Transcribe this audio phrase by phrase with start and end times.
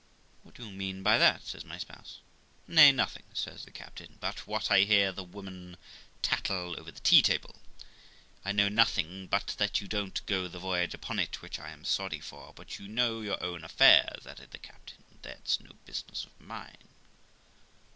[0.41, 2.21] 'What do you mean by that?' says my spouse.
[2.67, 5.77] 'Nay, nothing', says the captain; 'but what I hear the women
[6.23, 7.57] tattle over the tea table.
[8.43, 11.85] I know nothing, but that you don't go the voyage upon it, which I am
[11.85, 16.31] sorry for; but you know your own affairs', added the captain, 'that's no business of
[16.41, 16.87] mine.'